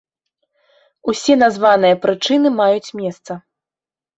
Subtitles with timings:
[1.13, 3.39] Усе названыя прычыны маюць месца.